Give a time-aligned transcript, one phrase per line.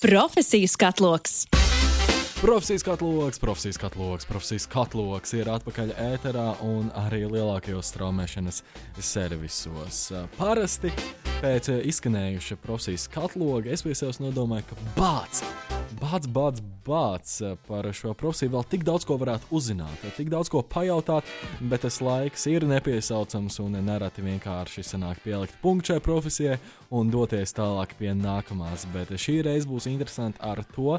[0.00, 1.46] Profesiju skatloks!
[2.40, 8.60] Profesijas katloks, profesijas katloks, profesijas katloks ir atpakaļ ēterā un arī lielākajos straumēšanas
[9.00, 10.02] servisos.
[10.36, 10.92] Parasti
[11.40, 15.40] pēc izskanējuša profesijas katloga es pie sevis nodomāju, ka bāc!
[15.96, 17.30] Bāc, bāc, bāc
[17.66, 21.28] par šo profesiju vēl tik daudz ko varētu uzzināt, tik daudz ko pajautāt,
[21.70, 26.58] bet tas laiks ir nepiesaucams un nereti vienkārši sanāk pielikt punktu šai profesijai
[26.94, 28.84] un doties tālāk pie nākamās.
[28.92, 30.98] Bet šī reize būs interesanti ar to,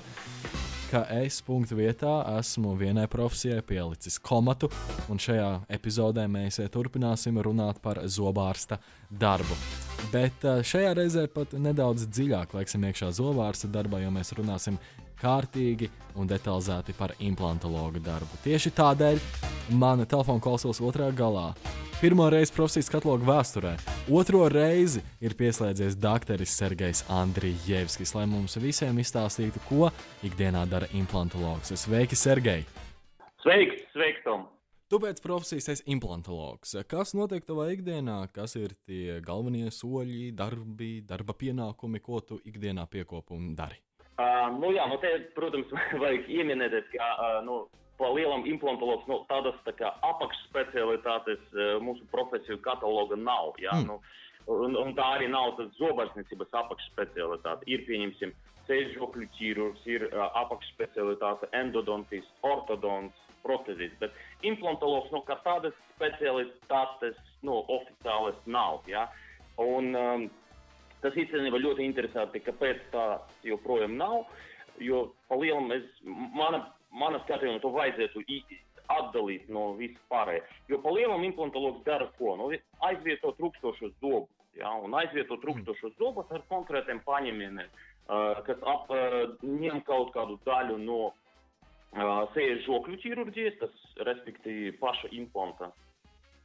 [0.89, 4.71] ka es punktu vietā esmu vienai profesijai pielicis komatu,
[5.11, 9.61] un šajā epizodē mēs turpināsim runāt par zobārsta darbu.
[10.13, 14.77] Bet eh, šajā reizē pat nedaudz dziļāk laiksim iekšā zobārsta darbā, jo mēs runāsim
[15.21, 18.39] kārtīgi un detalizēti par implantologu darbu.
[18.43, 19.21] Tieši tādēļ
[19.79, 21.51] mana telefona klausos otrā galā.
[21.97, 23.71] Pirmo reizi profesijas kataloga vēsturē,
[24.13, 29.89] otro reizi ir pieslēdzies doktoris Sergejs Andrijevskis, lai mums visiem izstāstītu, ko
[30.27, 31.73] ikdienā dara implantologs.
[31.73, 32.67] Sveiki, Sergej!
[33.41, 34.45] Sveiks, sveiks, Tom!
[34.87, 36.77] Tu pēc profesijas esi implantologs.
[36.87, 38.21] Kas notiek tavā ikdienā?
[38.31, 43.81] Kas ir tie galvenie soļi, darbi, darba pienākumi, ko tu ikdienā piekopi un dari?
[44.15, 47.57] Uh, nu, jā, nu te, protams, vajag ieminēties, ka uh, nu,
[47.99, 51.43] pa lielam implantologs, nu, tādas tā apakšspecialitātes
[51.83, 53.59] mūsu profesiju kataloga nav.
[53.59, 53.91] Jā, mm.
[53.91, 53.99] nu,
[54.55, 57.67] un, un tā arī nav tas zobārstniecības apakšspecialitāte.
[57.67, 58.31] Ir, pieņemsim,
[58.71, 64.15] ceļžokļu ķīrurgs, ir uh, apakšspecialitāte endodontis, ortodons, protezis, bet
[64.47, 69.07] implantologs, nu, kā tādas specialitātes, nu, oficiālas nav, jā.
[69.61, 70.27] Un, um,
[71.03, 73.05] Tas īstenībā ļoti interesanti, kāpēc tā
[73.45, 74.23] joprojām nav.
[74.81, 76.63] Jo pa lielam es, mana,
[76.93, 78.23] mana skatījuma to vajadzētu
[78.97, 80.45] atdalīt no vispārējā.
[80.71, 82.35] Jo pa lielam implantologs dara ko?
[82.39, 82.49] Nu,
[82.89, 84.33] aizvieto trūkstošos zobus.
[84.57, 90.79] Ja, un aizvieto trūkstošos zobus ar konkrētiem paņēmieniem, uh, kas ap, uh, kaut kādu daļu
[90.81, 91.01] no
[92.35, 95.71] sejas žokļu ķirurģijas, tas respektīvi paša implanta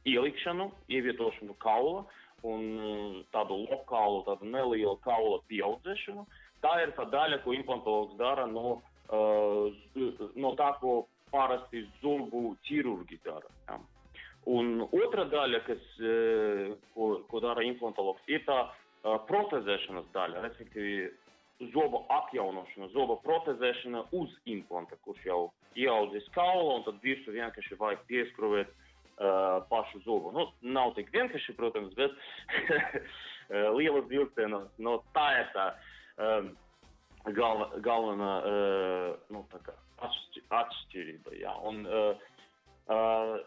[0.09, 2.05] ielikšanu, ievietošanu kaula.
[2.43, 6.25] Un tādu lokālu, tādu nelielu kaula pieaudzēšanu.
[6.63, 8.81] Tā ir tā daļa, ko implantologs dara no,
[9.15, 9.71] uh,
[10.35, 13.47] no tā, ko parasti zubu ķirurgi dara.
[13.69, 13.79] Ja.
[14.51, 21.07] Un otra daļa, kas, uh, ko, ko dara implantologs, ir tā uh, protezēšanas daļa, respektīvi
[21.73, 25.41] zobu atjaunošana, zobu protezēšana uz implanta, kurš jau
[25.79, 30.33] ieaudzis kaulu, un tad virsū vienkārši vajag pieskrūvēt uh, pašu zubu.
[30.35, 32.13] Nu, nav tik vienkārši, protams, bet
[33.77, 34.69] lielas vilcienos.
[34.81, 35.69] Nu, tā ir tā
[36.17, 36.51] um,
[37.37, 39.45] galva, galvenā uh, nu,
[40.03, 41.37] atšķirība.
[41.39, 41.55] Jā.
[41.69, 42.29] Un, uh,
[42.91, 43.37] uh,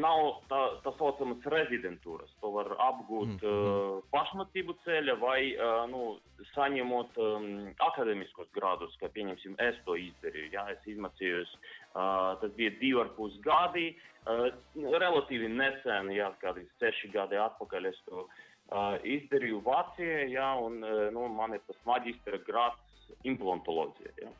[0.00, 0.20] Nav
[0.50, 2.32] tā, tā saucamas rezidentūras.
[2.42, 3.44] To var apgūt mm.
[3.48, 5.38] uh, pašmācību ceļa vai
[5.90, 6.16] nu,
[6.54, 7.46] saņemot um,
[7.88, 10.50] akadēmiskos grādus, kā pieņemsim, es to izdarīju.
[10.54, 11.54] Jā, es izmācījos,
[11.94, 13.92] uh, tas bija divi ar pus gadi,
[14.28, 14.48] uh,
[15.04, 21.06] relatīvi nesen, jā, kādi seši gadi atpakaļ es to uh, izdarīju Vācijā, jā, un uh,
[21.14, 24.14] nu, man ir tas maģistra grāds implantoloģija.
[24.22, 24.32] Jā.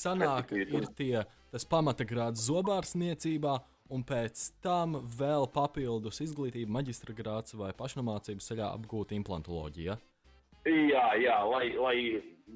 [0.00, 3.58] Sanāk, ir tie, tas pamata grāds zobārstniecībā
[3.90, 9.96] un pēc tam vēl papildus izglītību, maģistra grāts vai pašnamācības ceļā apgūt implantoloģiju.
[10.68, 11.96] Jā, jā, lai, lai,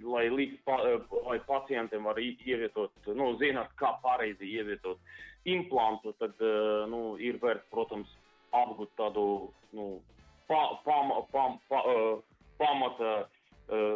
[0.05, 0.77] lai, līdz, pa,
[1.25, 5.01] lai pacientiem var ievietot, nu, zināt, kā pareizi ievietot
[5.49, 6.41] implantu, tad
[6.93, 8.13] nu, ir vērts, protams,
[8.55, 9.25] apgūt tādu
[9.77, 9.89] nu,
[10.51, 11.81] pa, pam, pam, pa,
[12.61, 13.15] pamata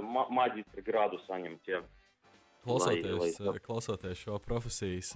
[0.03, 1.69] ma, maģistra grādu saņemt.
[1.69, 1.83] Ja.
[2.65, 3.63] Klausoties, lai, lai...
[3.65, 5.15] klausoties šo profesijas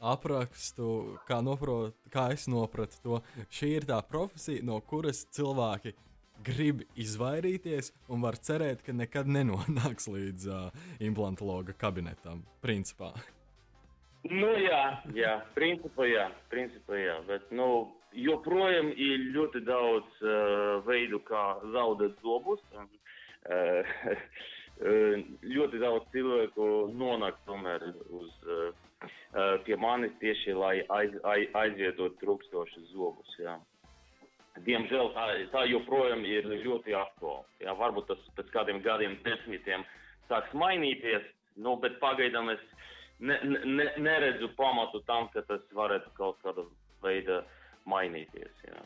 [0.00, 3.20] aprakstu, kā, noprot, kā es sapratu to.
[3.50, 5.94] Šī ir tā profesija, no kuras cilvēki
[6.46, 10.68] grib izvairīties un var cerēt, ka nekad nenonāks līdz uh,
[11.00, 12.44] implantologa kabinetam.
[12.64, 13.12] Principā.
[14.26, 14.82] Nu, jā,
[15.14, 22.18] jā, principā jā, principā jā, bet nu, joprojām ir ļoti daudz uh, veidu, kā zaudēt
[22.24, 22.62] zobus.
[22.76, 22.88] Un,
[23.48, 23.96] uh,
[25.56, 28.74] ļoti daudz cilvēku nonāk tomēr uz uh,
[29.66, 33.32] pie manis tieši, lai aiz, aiz, aizvietot trūkstošus zobus.
[33.40, 33.56] Jā.
[34.64, 37.44] Diemžēl tā, tā joprojām ir ļoti aktuāla.
[37.60, 39.84] Jā, varbūt tas pēc kādiem gadiem, desmitiem
[40.30, 41.26] sāks mainīties,
[41.62, 42.62] nu, bet pagaidām es
[43.18, 46.64] ne, ne, neredzu pamatu tam, ka tas varētu kaut kādā
[47.04, 47.42] veidā
[47.88, 48.64] mainīties.
[48.66, 48.84] Jā.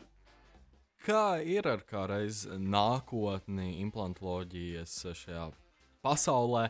[1.01, 5.47] Kā ir ar kādreiz nākotni implantoloģijas šajā
[6.05, 6.67] pasaulē?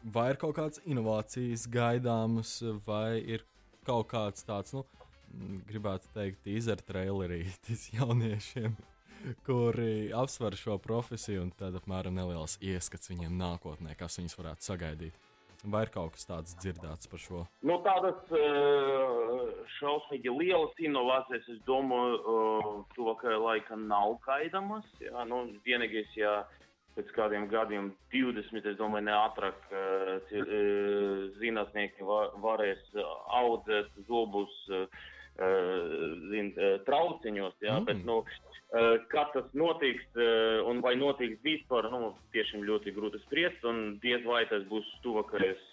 [0.00, 3.44] Eh, vai ir kaut kādas inovācijas gaidāmas, vai ir
[3.84, 4.84] kaut kāds tāds, nu,
[5.68, 8.76] gribētu teikt, teaser trailerītis jauniešiem,
[9.46, 15.26] kuri apsver šo profesiju, un tad apmēram neliels ieskats viņiem nākotnē, kas viņus varētu sagaidīt.
[15.60, 17.42] Vai ir kaut kas tāds dzirdēts par šo?
[17.68, 24.88] Nu, tādas uh, šausmīgi lielas inovācijas, es domāju, uh, tuvākajā laikā nav gaidamas.
[25.04, 26.38] Jā, nu, vienīgais, ja
[27.00, 30.36] pēc kādiem gadiem, 20, es domāju, ne ātrāk uh,
[31.40, 32.84] zinātnieki var, varēs
[33.40, 34.84] audzēt zobus uh,
[36.30, 36.52] zin,
[36.84, 37.56] trauciņos.
[37.64, 37.88] Jā, mm.
[37.88, 38.22] bet, nu,
[39.10, 40.04] Kad tas notiks
[40.70, 45.64] un vai notiks vispār, nu, tiešām ļoti grūti spriest, un diez vai tas būs tuvākais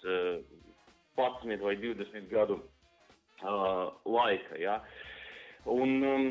[1.14, 2.58] 11 vai 20 gadu
[4.02, 4.58] laika.
[4.58, 4.80] Ja?
[5.70, 6.26] Un, um,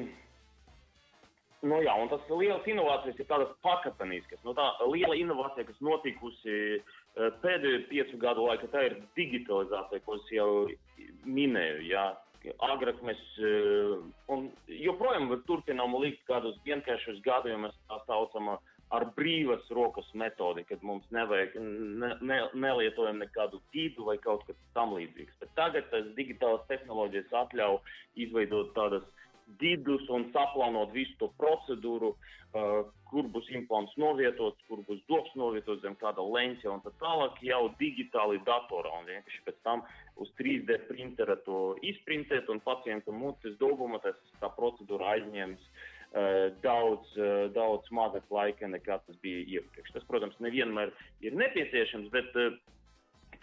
[1.64, 4.42] Nu, jā, un tas liels inovācijas ir tādas pakāpeniskas.
[4.44, 10.18] Nu, tā liela inovācija, kas notikusi uh, pēdējo piecu gadu laikā, tā ir digitalizācija, ko
[10.20, 10.50] es jau
[11.24, 11.82] minēju.
[11.88, 12.06] Jā.
[12.62, 18.60] Agrāk mēs uh, joprojām turpinām likt kādus vienkāršus gadījumus, tā saucamā
[18.94, 24.58] ar brīvas rokas metodi, kad mums nevajag, ne, ne, nelietojam nekādu tīdu vai kaut kas
[24.76, 25.40] tam līdzīgs.
[25.40, 27.80] Bet tagad tas digitālas tehnoloģijas atļauj
[28.26, 29.08] izveidot tādas
[29.60, 35.82] didus un saplānot visu to procedūru, uh, kur būs implants novietots, kur būs dobs novietots
[35.84, 39.84] zem kāda leņķa un tā tālāk jau digitāli datorā un vienkārši pēc tam
[40.22, 47.12] uz 3D printera to izprintēt un pacientu mutes dobuma tas tā procedūra aizņems uh, daudz,
[47.20, 49.94] uh, daudz mazāk laika nekā tas bija iepriekš.
[49.94, 50.90] Tas, protams, nevienmēr
[51.22, 52.58] ir nepieciešams, bet uh,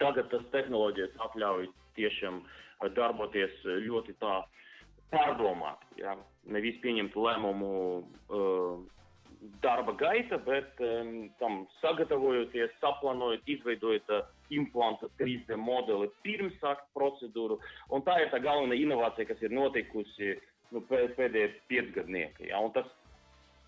[0.02, 4.60] tagad tas tehnoloģijas atļauj tiešām uh, darboties ļoti tā uh,
[5.14, 5.86] pārdomāt.
[6.00, 6.16] Ja?
[6.50, 7.70] Nevis pieņemt lēmumu
[8.02, 8.82] uh,
[9.64, 17.58] darba gaita, bet um, tam sagatavojoties, saplānojot, izveidojot uh, implanta 3D modeli pirms sākt procedūru.
[17.92, 20.34] Un tā ir tā galvenā inovācija, kas ir notikusi
[20.74, 22.50] nu, pēdējie piecgadnieki.
[22.52, 22.62] Ja?
[22.64, 22.88] Un tas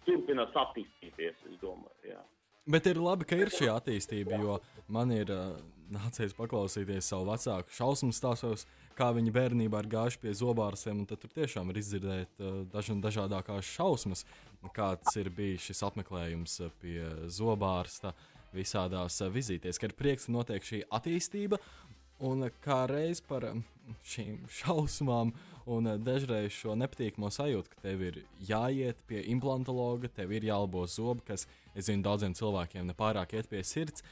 [0.06, 2.12] turpinās attīstīties, es domāju.
[2.12, 2.20] Ja?
[2.66, 4.58] Bet ir labi, ka ir šī attīstība, jo
[4.90, 5.54] man ir uh,
[5.92, 8.66] nācies paklausīties savu vecāku šausmu stāstos,
[8.98, 11.04] kā viņi bērnībā ir gājuši pie zobārstiem.
[11.08, 14.24] Tad tur tiešām ir izdzirdēt uh, daž dažādākās šausmas,
[14.76, 17.00] kāds ir bijis šis apmeklējums pie
[17.32, 18.14] zobārsta
[18.56, 19.80] visādās uh, vizītēs.
[19.80, 21.60] Ka ir prieks, ka notiek šī attīstība.
[22.26, 23.44] Un kā reiz par
[24.08, 25.34] šīm šausmām
[25.68, 31.26] un dažreiz šo nepatīkamo sajūtu, ka tev ir jāiet pie implantologa, tev ir jālabo zobi,
[31.26, 34.04] kas es zinu, daudziem cilvēkiem nepārāk iet pie sirds,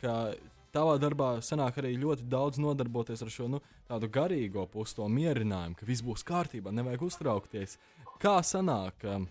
[0.00, 0.34] ka
[0.74, 5.78] tavā darbā sanāk arī ļoti daudz nodarboties ar šo nu, tādu garīgo pusi, to mierinājumu,
[5.78, 7.78] ka viss būs kārtībā, nevajag uztraukties.
[8.22, 9.28] Kā sanāk um,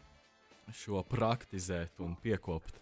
[0.83, 2.79] šo praktizēt un piekopt?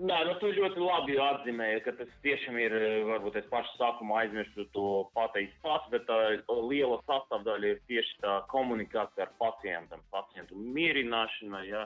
[0.00, 2.72] Nē, nu, tu ļoti labi atzīmēji, ka tas tiešām ir,
[3.04, 6.16] varbūt es pašu sākumā aizmirsu to pateikt pats, bet tā
[6.48, 11.84] liela sastāvdaļa ir tieši tā komunikācija ar pacientam, pacientu mierināšana, ja,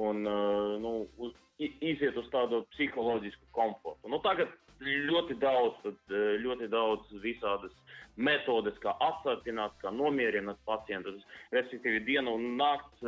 [0.00, 0.24] un,
[0.80, 4.08] nu, uz, iziet uz tādu psiholoģisku komfortu.
[4.08, 7.72] Nu, tagad ļoti daudz, tad, ļoti daudz visādas
[8.16, 11.22] metodes, kā atsācināt, kā nomierināt pacientus.
[11.54, 13.04] Respektīvi, diena un nakts,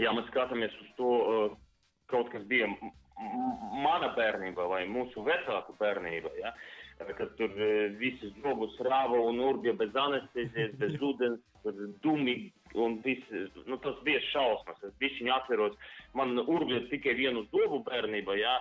[0.00, 1.14] ja mēs skatāmies uz to,
[2.10, 2.68] kaut kas bija
[3.84, 6.32] mana bērnība vai mūsu vecāku bērnība.
[6.40, 6.54] Ja?
[7.16, 7.52] Kad tur
[8.00, 11.44] visas zobus rāva un urbja bez anestezijas, bez ūdens,
[12.04, 13.22] dumi Un vis,
[13.66, 14.82] nu, tas bija šausmas.
[14.86, 15.74] Es biju atceros,
[16.14, 18.52] man urbjot tikai vienu zobu bērnībā, jā,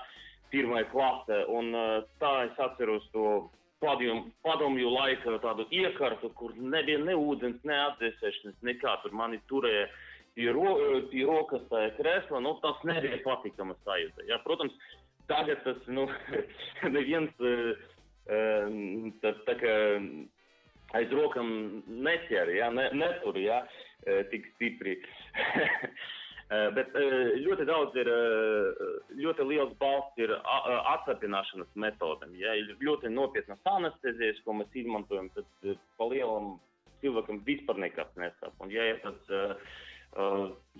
[0.54, 1.44] pirmā klase.
[1.52, 1.72] Un
[2.22, 3.50] tā es atceros to
[3.84, 9.88] padomju, padomju laika tādu iekārtu, kur nebija ne ūdens, ne atdzēsēšanas, nekā tur mani turēja
[10.36, 10.74] pie, ro,
[11.12, 12.42] pie rokas tajā krēslā.
[12.44, 14.28] Nu, tas nebija patīkama sajūta.
[14.30, 14.40] Jā.
[14.46, 14.76] Protams,
[15.32, 16.08] tagad tas, nu,
[16.96, 17.34] neviens
[18.26, 19.76] tā, tā kā
[20.98, 21.50] aiz rokam
[21.88, 23.64] neķer, ja, ne, netur, ja,
[24.32, 24.98] tik stipri.
[26.50, 26.96] Bet
[27.46, 28.08] ļoti daudz ir,
[29.22, 32.34] ļoti liels balsts ir atsapināšanas metodēm.
[32.42, 36.56] Ja ir ļoti nopietnas anestezijas, ko mēs izmantojam, tad pa lielam
[37.04, 38.56] cilvēkam vispār nekas nesāp.
[38.66, 39.30] Un ja tāds,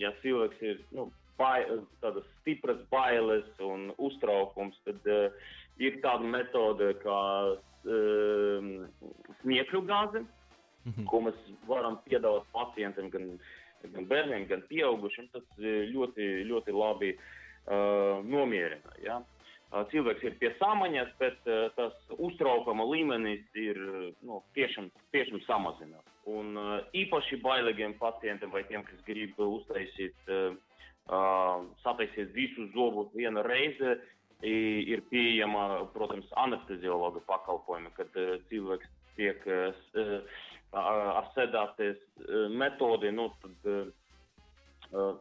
[0.02, 1.62] ja cilvēks ir, nu, bai,
[2.02, 5.06] tādas stipras bailes un uztraukums, tad
[5.80, 7.22] ir tāda metode kā
[9.44, 11.06] smiekļu gāzi, mm -hmm.
[11.08, 13.32] ko mēs varam piedāvāt pacientiem, gan,
[13.84, 15.30] gan bērniem, gan pieaugušiem.
[15.34, 18.96] Tas ļoti, ļoti labi uh, nomierina.
[19.04, 19.20] Ja?
[19.70, 23.78] Uh, cilvēks ir pie samaņas, bet uh, tas uztraukuma līmenis ir
[24.26, 26.16] nu, tiešām, tiešām samazināts.
[26.30, 30.56] Un uh, īpaši bailīgiem pacientiem vai tiem, kas grib uztaisīt, uh,
[31.84, 33.98] sataisīt visus zobus viena reize,
[34.40, 38.14] ir pieejama, protams, anesteziologa pakalpojumi, kad
[38.48, 39.42] cilvēks tiek
[40.78, 41.98] ar sedāties
[42.54, 45.20] metodi, nu, tad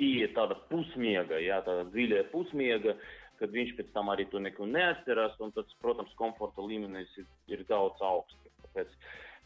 [0.00, 2.96] iet tāda pusmiega, jā, tāda dziļa pusmiega,
[3.40, 7.64] kad viņš pēc tam arī to neko neatcerās, un tas, protams, komforta līmenis ir, ir
[7.68, 8.36] daudz augsts.
[8.64, 8.92] Tāpēc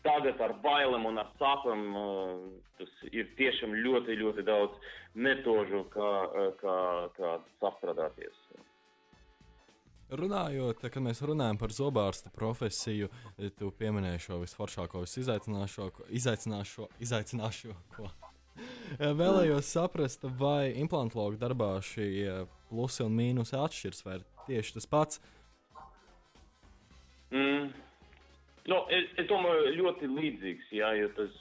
[0.04, 2.44] tagad ar bailēm un ar sāpēm uh,
[2.78, 6.12] tas ir tiešām ļoti, ļoti daudz metožu, kā,
[6.60, 6.78] kā,
[7.16, 8.36] kā sastrādāties.
[10.14, 13.08] Runājot, kad mēs runājam par zobārsta profesiju,
[13.58, 18.10] tu pieminēji šo visforšāko, visizaicināšāko, izaicināšo, izaicināšāko.
[19.22, 25.22] Vēlējos saprast, vai implantologu darbā šie plusi un mīnusi atšķiras, vai tieši tas pats?
[27.34, 27.72] Mm.
[28.70, 31.34] No, es, es domāju, ļoti līdzīgs, jā, jo tas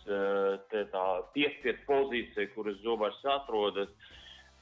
[0.92, 3.94] tā piespiedu pozīcija, kuras zobārs atrodas,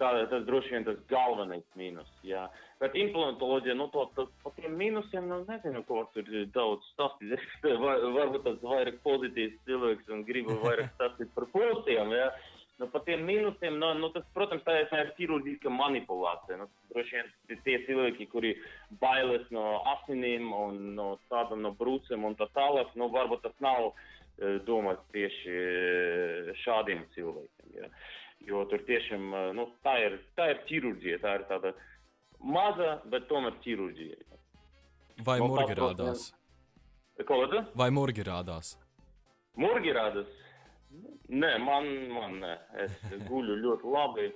[0.01, 2.09] tā, tas droši vien tas galvenais mīnus.
[2.27, 2.47] Jā.
[2.81, 7.37] Bet implantoloģija, nu, to, to, par tiem mīnusiem, nu, nezinu, ko tur daudz stāstīt.
[7.83, 12.31] Var, varbūt tas vairāk pozitīvs cilvēks un gribu vairāk stāstīt par plusiem, jā.
[12.81, 16.57] Nu, par tiem mīnusiem, nu, nu, tas, protams, tā ir ķirurģiska manipulācija.
[16.57, 18.55] Nu, droši vien tie cilvēki, kuri
[19.03, 23.91] bailes no asinīm un no tādām no brūcēm un tā tālāk, nu, varbūt tas nav
[24.65, 27.77] domāts tieši šādiem cilvēkiem.
[27.77, 27.91] Ja.
[28.47, 31.73] Jo tur tiešām, nu, tā ir, tā ir ķirurģija, tā ir tāda
[32.41, 34.39] maza, bet tomēr ķirurģija.
[35.25, 36.31] Vai no, murgi rādās?
[37.27, 37.61] Ko lūdzu?
[37.77, 38.73] Vai murgi rādās?
[39.61, 40.31] Murgi rādās?
[41.31, 42.55] Nē, man, man nē.
[42.83, 44.27] Es guļu ļoti labi.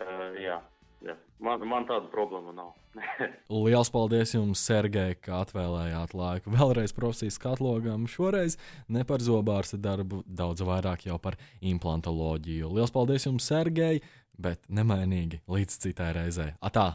[0.00, 0.58] Uh, jā,
[1.04, 1.16] jā.
[1.40, 2.72] Man, man tāda problēma nav.
[3.64, 6.52] Lielas paldies jums, Sergei, ka atvēlējāt laiku.
[6.52, 8.04] Vēlreiz profesijas katlogam.
[8.10, 8.58] Šoreiz
[8.92, 12.72] ne par zobārsta darbu, daudz vairāk jau par implantoloģiju.
[12.76, 14.02] Lielas paldies jums, Sergei,
[14.36, 16.52] bet nemainīgi līdz citai reizei.
[16.60, 16.92] Atā!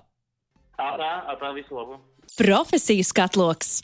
[0.75, 2.01] Atā, atā, visu labu!
[2.35, 3.79] Profesijas katloks!